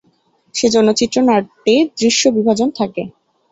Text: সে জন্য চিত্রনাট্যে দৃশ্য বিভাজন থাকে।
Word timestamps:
সে 0.55 0.67
জন্য 0.73 0.89
চিত্রনাট্যে 0.99 1.75
দৃশ্য 1.99 2.23
বিভাজন 2.35 2.69
থাকে। 2.79 3.03